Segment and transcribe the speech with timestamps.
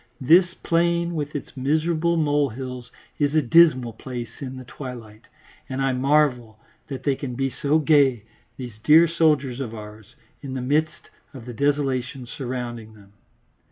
[0.19, 5.25] This plain with its miserable molehills is a dismal place in the twilight,
[5.69, 8.23] and I marvel that they can be so gay,
[8.57, 13.13] these dear soldiers of ours, in the midst of the desolation surrounding them.